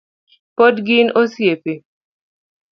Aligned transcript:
Pod 0.57 0.75
gin 0.87 1.07
osiepe 1.21 1.73